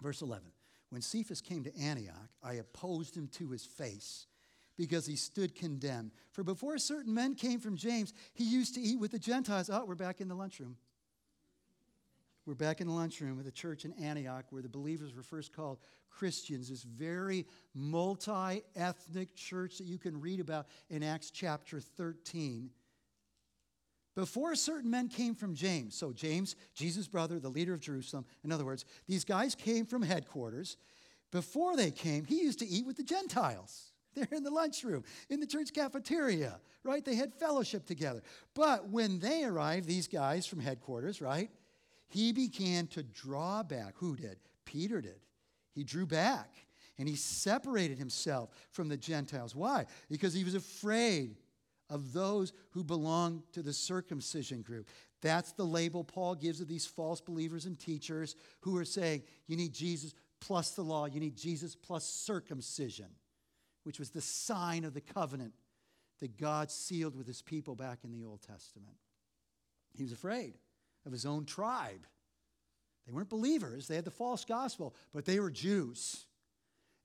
[0.02, 0.44] Verse 11.
[0.90, 4.28] When Cephas came to Antioch, I opposed him to his face
[4.78, 6.12] because he stood condemned.
[6.32, 9.70] For before certain men came from James, he used to eat with the Gentiles.
[9.72, 10.76] Oh, we're back in the lunchroom.
[12.46, 15.54] We're back in the lunchroom of the church in Antioch where the believers were first
[15.54, 15.78] called
[16.10, 22.72] Christians, this very multi ethnic church that you can read about in Acts chapter 13.
[24.16, 28.52] Before certain men came from James, so James, Jesus' brother, the leader of Jerusalem, in
[28.52, 30.78] other words, these guys came from headquarters.
[31.32, 33.94] Before they came, he used to eat with the Gentiles.
[34.16, 37.06] They're in the lunchroom, in the church cafeteria, right?
[37.06, 38.22] They had fellowship together.
[38.54, 41.50] But when they arrived, these guys from headquarters, right?
[42.12, 43.94] He began to draw back.
[43.98, 44.38] Who did?
[44.66, 45.20] Peter did.
[45.74, 46.50] He drew back
[46.98, 49.56] and he separated himself from the Gentiles.
[49.56, 49.86] Why?
[50.10, 51.38] Because he was afraid
[51.90, 54.88] of those who belong to the circumcision group.
[55.22, 59.56] That's the label Paul gives of these false believers and teachers who are saying you
[59.56, 63.08] need Jesus plus the law, you need Jesus plus circumcision,
[63.84, 65.54] which was the sign of the covenant
[66.20, 68.96] that God sealed with his people back in the Old Testament.
[69.94, 70.56] He was afraid
[71.06, 72.08] of his own tribe.
[73.06, 76.26] They weren't believers, they had the false gospel, but they were Jews.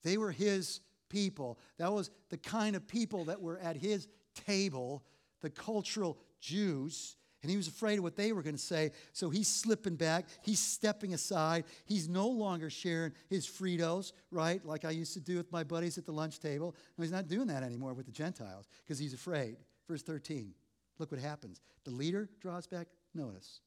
[0.02, 1.58] They were his people.
[1.78, 4.08] That was the kind of people that were at his
[4.46, 5.02] table,
[5.40, 7.16] the cultural Jews.
[7.42, 8.90] And he was afraid of what they were going to say.
[9.12, 10.26] So he's slipping back.
[10.42, 11.64] He's stepping aside.
[11.84, 14.64] He's no longer sharing his Fritos, right?
[14.64, 16.74] Like I used to do with my buddies at the lunch table.
[16.96, 19.56] No, he's not doing that anymore with the Gentiles because he's afraid.
[19.88, 20.54] Verse 13.
[20.98, 21.60] Look what happens.
[21.84, 22.88] The leader draws back.
[23.14, 23.60] Notice.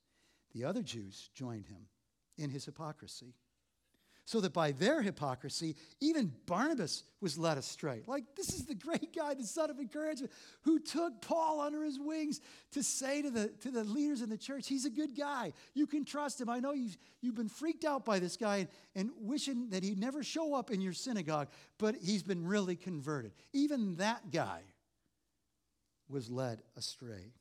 [0.54, 1.88] The other Jews joined him
[2.38, 3.36] in his hypocrisy.
[4.26, 8.04] So that by their hypocrisy, even Barnabas was led astray.
[8.06, 10.32] Like, this is the great guy, the son of encouragement,
[10.62, 12.40] who took Paul under his wings
[12.74, 15.54] to say to the, to the leaders in the church, he's a good guy.
[15.74, 16.48] You can trust him.
[16.48, 19.98] I know you've, you've been freaked out by this guy and, and wishing that he'd
[19.98, 21.48] never show up in your synagogue,
[21.80, 23.32] but he's been really converted.
[23.52, 24.62] Even that guy
[26.08, 27.34] was led astray.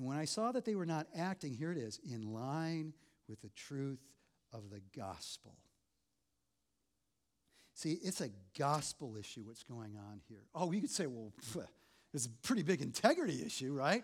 [0.00, 2.94] And when I saw that they were not acting, here it is, in line
[3.28, 4.00] with the truth
[4.50, 5.58] of the gospel.
[7.74, 10.40] See, it's a gospel issue what's going on here.
[10.54, 11.34] Oh, you could say, well,
[12.14, 14.02] it's a pretty big integrity issue, right?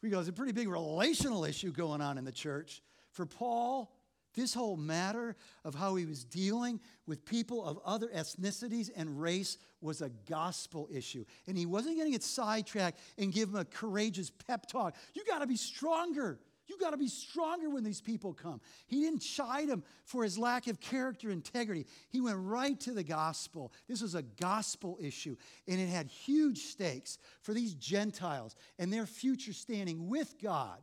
[0.00, 2.80] We go, it's a pretty big relational issue going on in the church.
[3.10, 3.92] For Paul,
[4.34, 9.58] this whole matter of how he was dealing with people of other ethnicities and race
[9.80, 11.24] was a gospel issue.
[11.46, 14.96] And he wasn't going to get sidetracked and give him a courageous pep talk.
[15.14, 16.38] You got to be stronger.
[16.66, 18.60] You got to be stronger when these people come.
[18.86, 21.86] He didn't chide him for his lack of character integrity.
[22.08, 23.72] He went right to the gospel.
[23.88, 29.06] This was a gospel issue, and it had huge stakes for these Gentiles and their
[29.06, 30.78] future standing with God.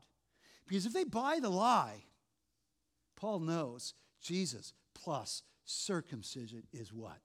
[0.67, 2.03] Because if they buy the lie,
[3.19, 7.19] Paul knows Jesus plus circumcision is what?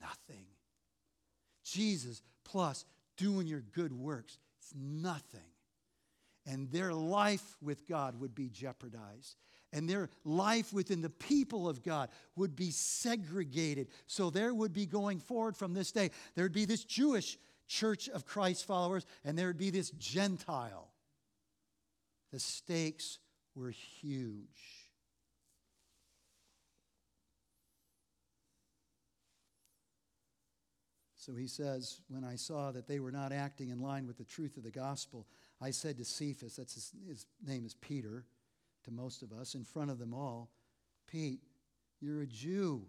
[0.00, 0.46] Nothing.
[1.64, 2.84] Jesus plus
[3.16, 5.40] doing your good works, it's nothing.
[6.46, 9.36] And their life with God would be jeopardized.
[9.70, 13.88] And their life within the people of God would be segregated.
[14.06, 18.08] So there would be going forward from this day, there would be this Jewish church
[18.08, 20.88] of Christ followers, and there would be this Gentile.
[22.32, 23.18] The stakes
[23.54, 24.77] were huge.
[31.28, 34.24] So he says, When I saw that they were not acting in line with the
[34.24, 35.26] truth of the gospel,
[35.60, 38.24] I said to Cephas, that's his, his name is Peter
[38.84, 40.48] to most of us, in front of them all,
[41.06, 41.40] Pete,
[42.00, 42.80] you're a Jew,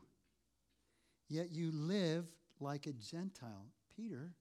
[1.28, 2.28] yet you live
[2.62, 3.66] like a Gentile.
[3.98, 4.32] Peter,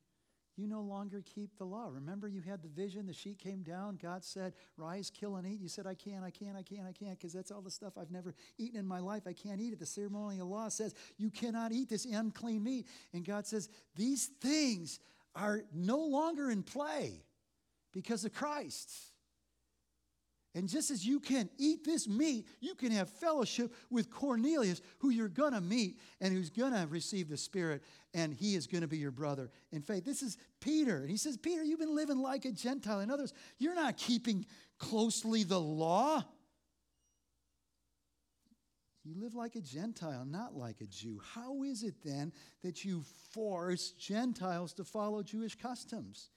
[0.58, 1.88] you no longer keep the law.
[1.90, 5.60] Remember, you had the vision, the sheet came down, God said, Rise, kill, and eat.
[5.60, 7.92] You said, I can't, I can't, I can't, I can't, because that's all the stuff
[7.96, 9.22] I've never eaten in my life.
[9.26, 9.78] I can't eat it.
[9.78, 12.86] The ceremonial law says, You cannot eat this unclean meat.
[13.12, 14.98] And God says, These things
[15.34, 17.22] are no longer in play
[17.92, 18.90] because of Christ.
[20.54, 25.10] And just as you can eat this meat, you can have fellowship with Cornelius, who
[25.10, 27.82] you're going to meet and who's going to receive the Spirit,
[28.14, 30.04] and he is going to be your brother in faith.
[30.04, 30.98] This is Peter.
[30.98, 33.00] And he says, Peter, you've been living like a Gentile.
[33.00, 34.46] In others, you're not keeping
[34.78, 36.24] closely the law.
[39.04, 41.20] You live like a Gentile, not like a Jew.
[41.34, 42.32] How is it then
[42.62, 46.30] that you force Gentiles to follow Jewish customs?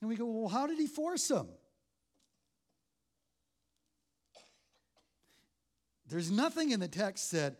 [0.00, 1.48] And we go, well, how did he force them?
[6.10, 7.56] There's nothing in the text that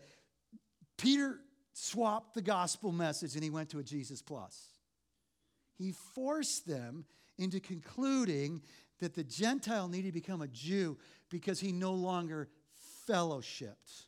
[0.97, 1.39] Peter
[1.73, 4.67] swapped the gospel message and he went to a Jesus plus.
[5.77, 7.05] He forced them
[7.37, 8.61] into concluding
[8.99, 10.97] that the Gentile needed to become a Jew
[11.29, 12.49] because he no longer
[13.09, 14.05] fellowshipped,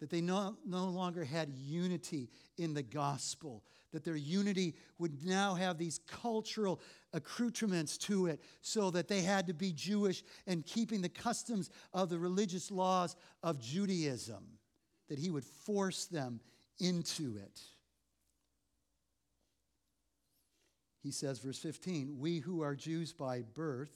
[0.00, 3.64] that they no, no longer had unity in the gospel,
[3.96, 6.82] that their unity would now have these cultural
[7.14, 12.10] accoutrements to it, so that they had to be Jewish and keeping the customs of
[12.10, 14.44] the religious laws of Judaism,
[15.08, 16.40] that he would force them
[16.78, 17.58] into it.
[21.02, 23.92] He says, verse 15, we who are Jews by birth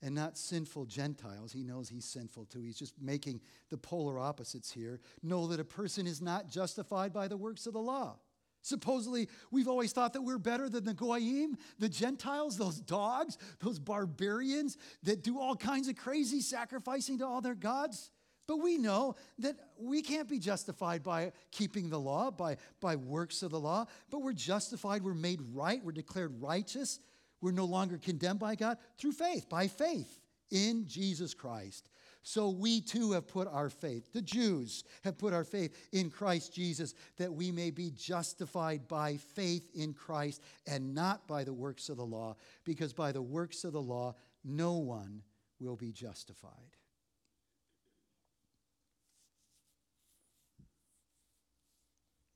[0.00, 2.60] and not sinful Gentiles, he knows he's sinful too.
[2.60, 5.00] He's just making the polar opposites here.
[5.24, 8.20] Know that a person is not justified by the works of the law.
[8.64, 13.78] Supposedly, we've always thought that we're better than the Goyim, the Gentiles, those dogs, those
[13.78, 18.10] barbarians that do all kinds of crazy sacrificing to all their gods.
[18.46, 23.42] But we know that we can't be justified by keeping the law, by, by works
[23.42, 27.00] of the law, but we're justified, we're made right, we're declared righteous,
[27.42, 30.23] we're no longer condemned by God through faith, by faith
[30.54, 31.90] in Jesus Christ.
[32.22, 36.54] So we too have put our faith, the Jews have put our faith in Christ
[36.54, 41.90] Jesus, that we may be justified by faith in Christ and not by the works
[41.90, 45.20] of the law, because by the works of the law, no one
[45.60, 46.50] will be justified.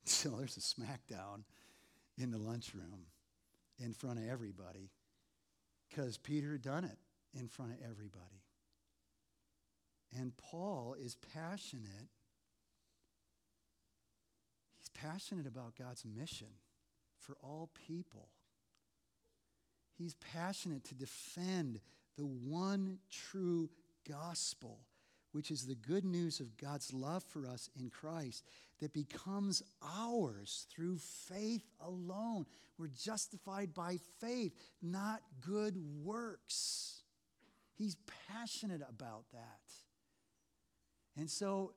[0.05, 1.43] So there's a smackdown
[2.17, 3.05] in the lunchroom
[3.77, 4.89] in front of everybody
[5.87, 6.97] because Peter done it
[7.33, 8.43] in front of everybody.
[10.17, 12.09] And Paul is passionate.
[14.77, 16.47] He's passionate about God's mission
[17.19, 18.29] for all people.
[19.97, 21.81] He's passionate to defend
[22.17, 23.69] the one true
[24.07, 24.79] gospel,
[25.33, 28.45] which is the good news of God's love for us in Christ
[28.79, 32.45] that becomes ours through faith alone.
[32.77, 36.98] We're justified by faith, not good works.
[37.79, 37.95] He's
[38.27, 39.71] passionate about that.
[41.17, 41.71] And so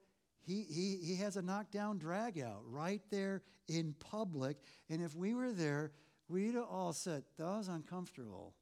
[0.45, 4.57] he, he, he has a knockdown drag out right there in public.
[4.91, 5.93] And if we were there,
[6.29, 8.53] we'd all said, that was uncomfortable.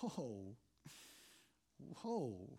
[0.00, 0.54] Whoa.
[1.96, 2.58] Whoa.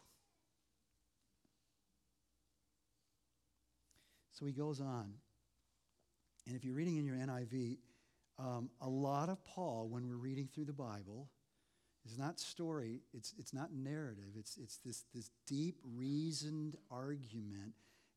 [4.33, 5.13] So he goes on.
[6.45, 7.77] And if you're reading in your NIV,
[8.37, 11.29] um, a lot of Paul, when we're reading through the Bible,
[12.05, 14.31] it's not story, it's, it's not narrative.
[14.37, 17.73] It's, it's this, this deep, reasoned argument.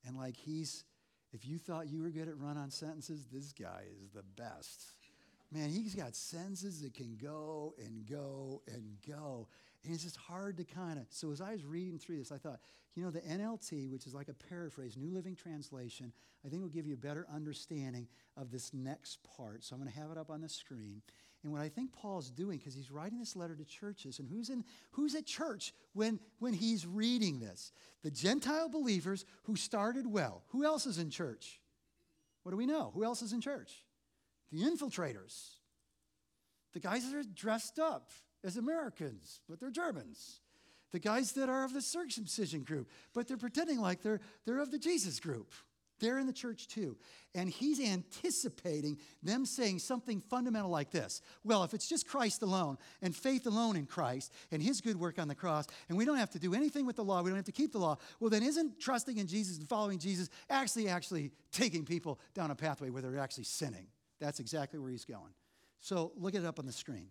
[0.06, 0.84] And like he's,
[1.32, 4.84] if you thought you were good at run on sentences, this guy is the best.
[5.50, 9.48] Man, he's got sentences that can go and go and go.
[9.84, 11.06] And it's just hard to kind of.
[11.10, 12.60] So as I was reading through this, I thought,
[12.94, 16.12] you know, the NLT, which is like a paraphrase, New Living Translation,
[16.44, 18.06] I think will give you a better understanding
[18.36, 19.64] of this next part.
[19.64, 21.02] So I'm going to have it up on the screen.
[21.42, 24.48] And what I think Paul's doing, because he's writing this letter to churches, and who's,
[24.48, 27.72] in, who's at church when, when he's reading this?
[28.02, 30.44] The Gentile believers who started well.
[30.48, 31.60] Who else is in church?
[32.44, 32.92] What do we know?
[32.94, 33.84] Who else is in church?
[34.52, 35.54] The infiltrators.
[36.74, 38.10] The guys that are dressed up
[38.44, 40.40] as Americans, but they're Germans.
[40.92, 44.70] The guys that are of the circumcision group, but they're pretending like they're, they're of
[44.70, 45.52] the Jesus group.
[46.02, 46.96] They're in the church too.
[47.32, 52.76] And he's anticipating them saying something fundamental like this Well, if it's just Christ alone
[53.00, 56.18] and faith alone in Christ and his good work on the cross, and we don't
[56.18, 58.30] have to do anything with the law, we don't have to keep the law, well,
[58.30, 62.90] then isn't trusting in Jesus and following Jesus actually, actually taking people down a pathway
[62.90, 63.86] where they're actually sinning?
[64.18, 65.32] That's exactly where he's going.
[65.78, 67.10] So look it up on the screen.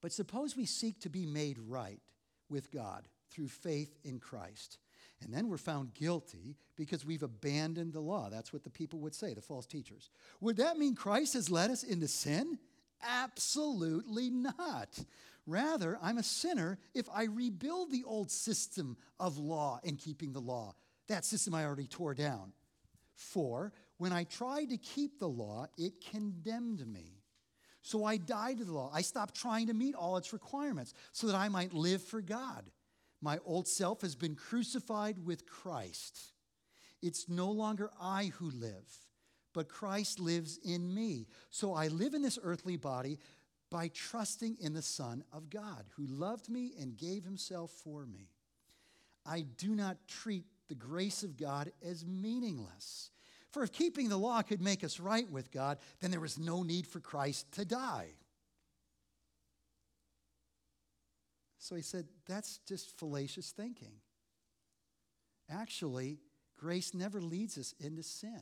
[0.00, 2.00] But suppose we seek to be made right
[2.48, 4.78] with God through faith in Christ.
[5.24, 8.28] And then we're found guilty because we've abandoned the law.
[8.30, 10.10] That's what the people would say, the false teachers.
[10.40, 12.58] Would that mean Christ has led us into sin?
[13.02, 14.98] Absolutely not.
[15.46, 20.40] Rather, I'm a sinner if I rebuild the old system of law and keeping the
[20.40, 20.74] law.
[21.08, 22.52] That system I already tore down.
[23.14, 27.22] For when I tried to keep the law, it condemned me.
[27.82, 28.90] So I died to the law.
[28.94, 32.64] I stopped trying to meet all its requirements so that I might live for God.
[33.22, 36.32] My old self has been crucified with Christ.
[37.00, 38.92] It's no longer I who live,
[39.54, 41.28] but Christ lives in me.
[41.50, 43.18] So I live in this earthly body
[43.70, 48.28] by trusting in the Son of God, who loved me and gave himself for me.
[49.24, 53.10] I do not treat the grace of God as meaningless.
[53.50, 56.62] For if keeping the law could make us right with God, then there was no
[56.62, 58.14] need for Christ to die.
[61.62, 63.92] So he said, that's just fallacious thinking.
[65.48, 66.18] Actually,
[66.58, 68.40] grace never leads us into sin.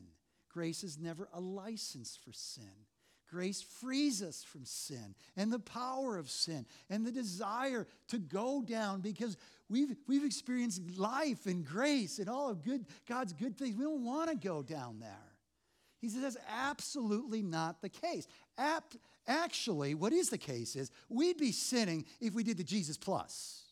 [0.49, 2.87] Grace is never a license for sin.
[3.29, 8.63] Grace frees us from sin and the power of sin and the desire to go
[8.63, 9.37] down because
[9.69, 13.77] we've, we've experienced life and grace and all of good, God's good things.
[13.77, 15.30] We don't want to go down there.
[16.01, 18.27] He says that's absolutely not the case.
[18.59, 18.95] Ap-
[19.29, 23.63] Actually, what is the case is we'd be sinning if we did the Jesus plus.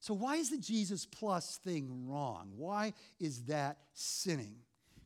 [0.00, 2.52] So, why is the Jesus plus thing wrong?
[2.56, 4.54] Why is that sinning?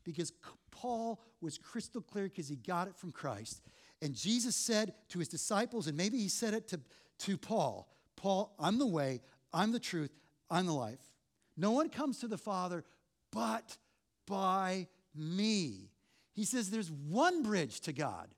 [0.04, 0.32] Because
[0.70, 3.62] Paul was crystal clear because he got it from Christ.
[4.02, 6.80] And Jesus said to his disciples, and maybe he said it to,
[7.20, 7.88] to Paul
[8.22, 9.20] Paul, I'm the way,
[9.52, 10.12] I'm the truth,
[10.48, 11.00] I'm the life.
[11.56, 12.84] No one comes to the Father
[13.32, 13.76] but
[14.26, 15.90] by me.
[16.32, 18.28] He says there's one bridge to God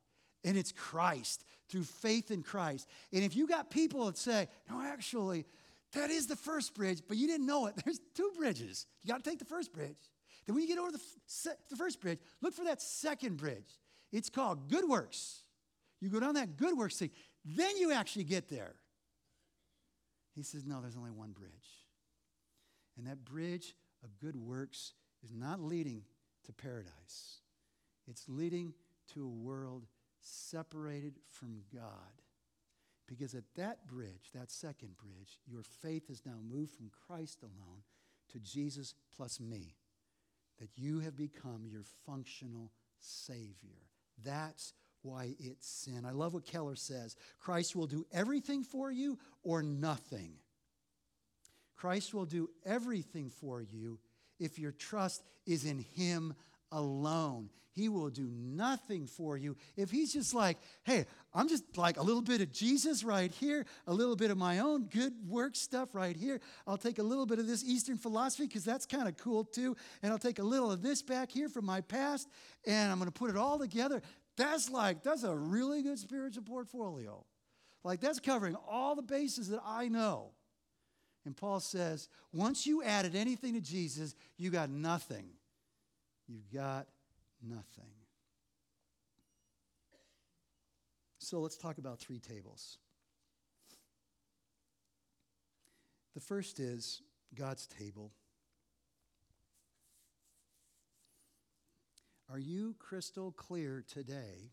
[0.44, 2.88] and it's Christ through faith in Christ.
[3.12, 5.46] And if you got people that say, no, actually,
[5.92, 8.86] that is the first bridge, but you didn't know it, there's two bridges.
[9.02, 9.96] You got to take the first bridge.
[10.46, 11.00] Then when you get over the,
[11.70, 13.78] the first bridge, look for that second bridge.
[14.12, 15.42] It's called good works.
[16.00, 17.10] You go down that good works thing,
[17.44, 18.74] then you actually get there.
[20.34, 21.50] He says, no, there's only one bridge.
[22.98, 24.92] And that bridge of good works
[25.24, 26.02] is not leading
[26.44, 27.38] to paradise,
[28.08, 28.74] it's leading
[29.14, 29.86] to a world
[30.20, 32.22] separated from God.
[33.06, 37.82] Because at that bridge, that second bridge, your faith has now moved from Christ alone
[38.32, 39.74] to Jesus plus me.
[40.58, 43.82] That you have become your functional Savior.
[44.24, 46.04] That's why it's sin.
[46.06, 50.32] I love what Keller says Christ will do everything for you or nothing.
[51.76, 53.98] Christ will do everything for you
[54.38, 56.34] if your trust is in Him
[56.72, 57.50] alone.
[57.72, 62.02] He will do nothing for you if he's just like, hey, I'm just like a
[62.02, 65.92] little bit of Jesus right here, a little bit of my own good work stuff
[65.92, 66.40] right here.
[66.68, 69.76] I'll take a little bit of this Eastern philosophy because that's kind of cool too.
[70.02, 72.28] And I'll take a little of this back here from my past
[72.64, 74.02] and I'm going to put it all together.
[74.36, 77.24] That's like, that's a really good spiritual portfolio.
[77.82, 80.30] Like, that's covering all the bases that I know.
[81.26, 85.26] And Paul says, once you added anything to Jesus, you got nothing.
[86.28, 86.86] You've got
[87.42, 87.90] nothing.
[91.18, 92.78] So let's talk about three tables.
[96.14, 97.02] The first is
[97.34, 98.12] God's table.
[102.30, 104.52] Are you crystal clear today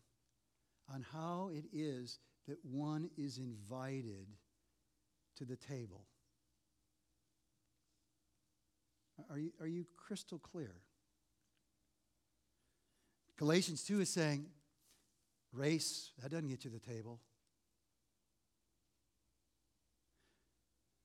[0.92, 2.18] on how it is
[2.48, 4.26] that one is invited
[5.36, 6.06] to the table?
[9.30, 10.74] Are you, are you crystal clear?
[13.42, 14.46] Galatians 2 is saying,
[15.52, 17.18] race, that doesn't get you to the table.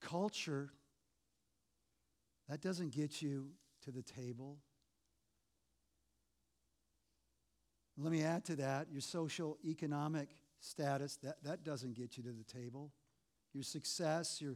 [0.00, 0.70] Culture,
[2.48, 3.48] that doesn't get you
[3.82, 4.58] to the table.
[7.96, 10.28] Let me add to that your social economic
[10.60, 12.92] status, that, that doesn't get you to the table.
[13.52, 14.54] Your success, your,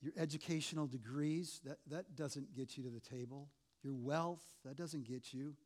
[0.00, 3.48] your educational degrees, that, that doesn't get you to the table.
[3.82, 5.56] Your wealth, that doesn't get you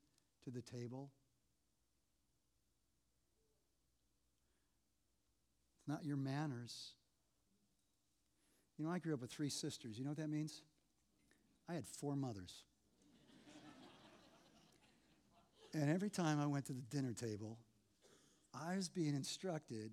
[0.45, 1.11] to the table.
[5.79, 6.93] It's not your manners.
[8.79, 9.99] You know, I grew up with three sisters.
[9.99, 10.63] You know what that means?
[11.69, 12.65] I had four mothers.
[15.75, 17.57] And every time I went to the dinner table,
[18.53, 19.93] I was being instructed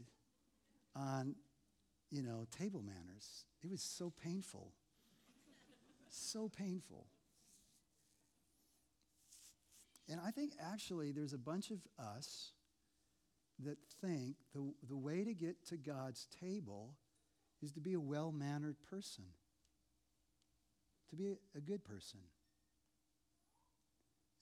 [0.95, 1.35] on,
[2.11, 3.45] you know, table manners.
[3.63, 4.73] It was so painful.
[6.09, 7.07] so painful.
[10.09, 12.51] And I think actually there's a bunch of us
[13.63, 16.95] that think the, the way to get to God's table
[17.61, 19.25] is to be a well mannered person,
[21.11, 22.21] to be a, good person.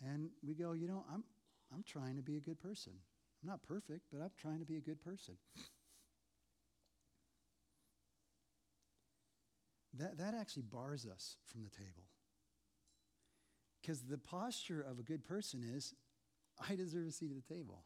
[0.02, 1.24] And we go, you know, I'm,
[1.74, 2.94] I'm trying to be a good person.
[3.44, 5.36] I'm not perfect, but I'm trying to be a good person.
[9.98, 12.04] that, that actually bars us from the table.
[13.88, 15.94] Because the posture of a good person is,
[16.70, 17.86] I deserve a seat at the table.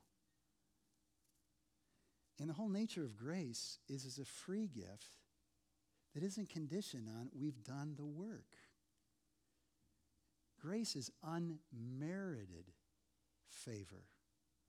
[2.40, 5.06] And the whole nature of grace is as a free gift
[6.16, 8.56] that isn't conditioned on we've done the work.
[10.60, 12.66] Grace is unmerited
[13.48, 14.06] favor.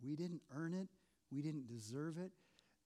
[0.03, 0.89] We didn't earn it,
[1.30, 2.33] we didn't deserve it.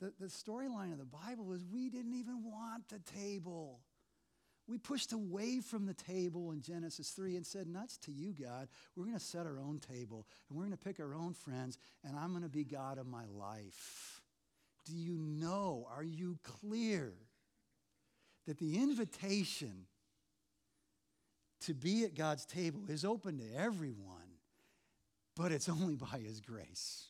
[0.00, 3.80] The, the storyline of the Bible is we didn't even want the table.
[4.68, 8.68] We pushed away from the table in Genesis 3 and said, Nuts to you, God.
[8.96, 11.78] We're going to set our own table and we're going to pick our own friends,
[12.04, 14.20] and I'm going to be God of my life.
[14.84, 15.86] Do you know?
[15.94, 17.12] Are you clear
[18.46, 19.86] that the invitation
[21.60, 24.38] to be at God's table is open to everyone,
[25.34, 27.08] but it's only by His grace.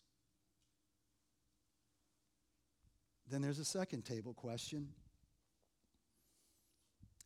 [3.31, 4.89] Then there's a second table question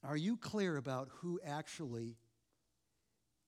[0.03, 2.16] Are you clear about who actually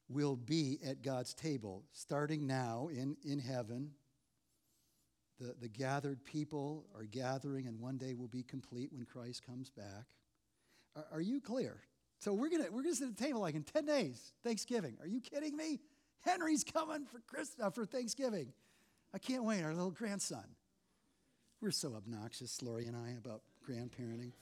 [0.09, 3.93] will be at God's table, starting now in, in heaven?
[5.41, 9.71] The, the gathered people are gathering, and one day will be complete when Christ comes
[9.71, 10.07] back.
[10.95, 11.81] Are, are you clear?
[12.19, 14.97] So we're gonna we're gonna sit at the table like in 10 days, Thanksgiving.
[15.01, 15.81] Are you kidding me?
[16.21, 18.53] Henry's coming for Christ, uh, for Thanksgiving.
[19.13, 20.45] I can't wait, our little grandson.
[21.61, 24.33] We're so obnoxious, Lori and I, about grandparenting.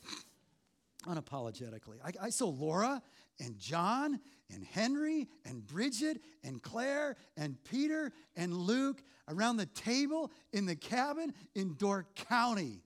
[1.07, 1.97] Unapologetically.
[2.05, 3.01] I, I saw Laura
[3.39, 4.21] and John
[4.53, 10.77] and Henry and Bridget and Claire and Peter and Luke around the table in the
[10.77, 12.83] cabin in Door County.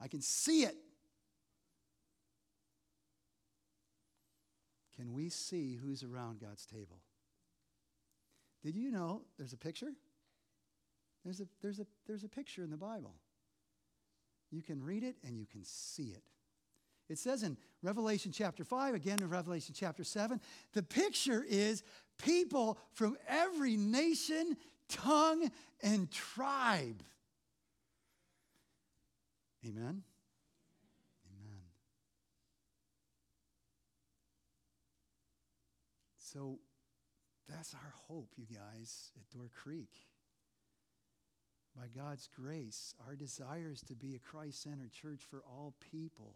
[0.00, 0.76] I can see it.
[4.96, 6.98] Can we see who's around God's table?
[8.62, 9.92] Did you know there's a picture?
[11.24, 13.14] There's a, there's, a, there's a picture in the Bible.
[14.50, 16.22] You can read it and you can see it.
[17.08, 20.40] It says in Revelation chapter 5, again in Revelation chapter 7,
[20.74, 21.82] the picture is
[22.18, 24.56] people from every nation,
[24.88, 25.50] tongue,
[25.82, 27.02] and tribe.
[29.66, 30.02] Amen.
[31.32, 31.62] Amen.
[36.18, 36.58] So
[37.48, 39.90] that's our hope, you guys, at Door Creek.
[41.74, 46.34] By God's grace, our desire is to be a Christ centered church for all people,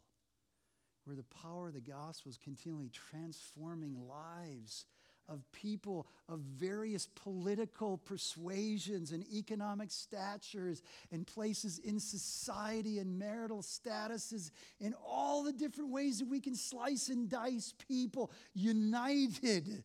[1.05, 4.87] where the power of the gospel is continually transforming lives
[5.29, 13.63] of people of various political persuasions and economic statures and places in society and marital
[13.63, 14.51] statuses
[14.81, 19.85] in all the different ways that we can slice and dice people united.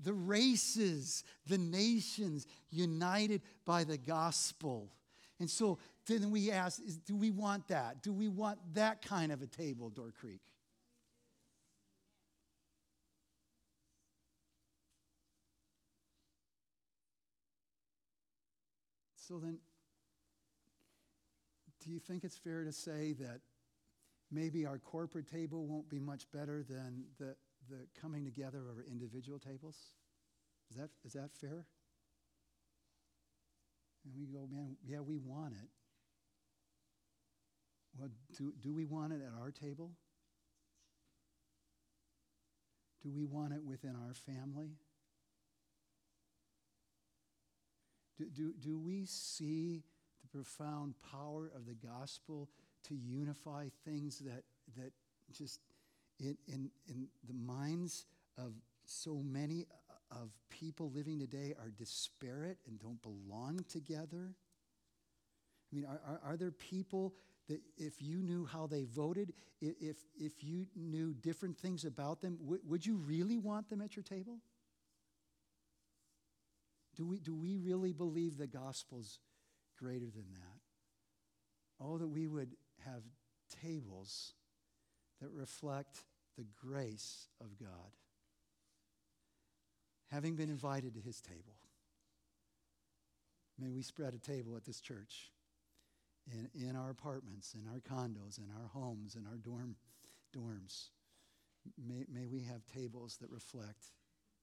[0.00, 4.92] The races the nations united by the gospel.
[5.40, 8.02] And so then we ask is, do we want that?
[8.02, 10.40] Do we want that kind of a table door creek
[19.28, 19.58] So then,
[21.84, 23.40] do you think it's fair to say that
[24.30, 27.36] maybe our corporate table won't be much better than the,
[27.68, 29.76] the coming together of our individual tables?
[30.70, 31.66] Is that, is that fair?
[34.06, 35.68] And we go, man, yeah, we want it.
[37.98, 38.08] Well,
[38.38, 39.90] do, do we want it at our table?
[43.02, 44.70] Do we want it within our family?
[48.18, 49.84] Do, do, do we see
[50.22, 52.48] the profound power of the gospel
[52.88, 54.42] to unify things that,
[54.76, 54.92] that
[55.32, 55.60] just
[56.18, 58.06] in, in, in the minds
[58.36, 58.52] of
[58.84, 59.66] so many
[60.10, 64.34] of people living today are disparate and don't belong together?
[65.70, 67.14] I mean, are, are, are, there people
[67.48, 72.38] that if you knew how they voted, if, if you knew different things about them,
[72.42, 74.38] w- would you really want them at your table?
[76.98, 79.20] Do we, do we really believe the gospel's
[79.78, 80.60] greater than that?
[81.80, 83.02] Oh, that we would have
[83.62, 84.34] tables
[85.22, 86.04] that reflect
[86.36, 87.92] the grace of God.
[90.10, 91.54] Having been invited to his table,
[93.58, 95.32] May we spread a table at this church,
[96.30, 99.74] in, in our apartments, in our condos, in our homes, in our dorm,
[100.34, 100.90] dorms.
[101.76, 103.86] May, may we have tables that reflect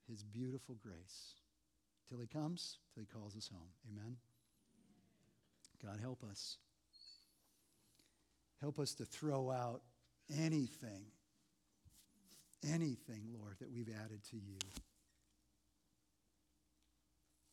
[0.08, 1.36] his beautiful grace
[2.10, 3.70] till he comes, till he calls us home.
[3.92, 4.18] Amen.
[5.84, 6.58] God, help us.
[8.62, 9.82] Help us to throw out
[10.36, 11.06] anything,
[12.68, 14.58] anything, Lord, that we've added to you.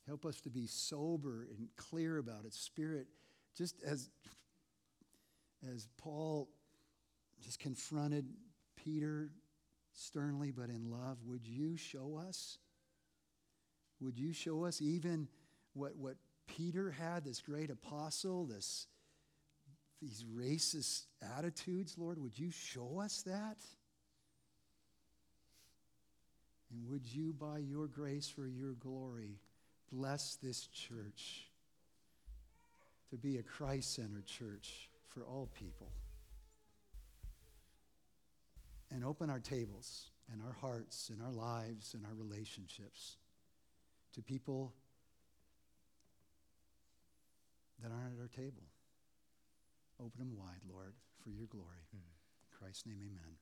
[0.06, 2.52] Help us to be sober and clear about it.
[2.52, 3.06] Spirit,
[3.56, 4.10] just as,
[5.70, 6.48] as Paul
[7.40, 8.26] just confronted
[8.76, 9.30] Peter
[9.92, 12.58] sternly but in love, would you show us?
[14.02, 15.28] Would you show us even
[15.74, 16.16] what, what
[16.48, 18.86] Peter had, this great apostle, this,
[20.00, 22.18] these racist attitudes, Lord?
[22.18, 23.58] Would you show us that?
[26.72, 29.38] And would you, by your grace for your glory,
[29.92, 31.46] bless this church
[33.10, 35.92] to be a Christ centered church for all people?
[38.90, 43.16] And open our tables and our hearts and our lives and our relationships
[44.14, 44.72] to people
[47.82, 48.62] that aren't at our table.
[50.00, 51.82] Open them wide, Lord, for your glory.
[51.94, 51.98] Mm.
[51.98, 53.36] In Christ's name, amen.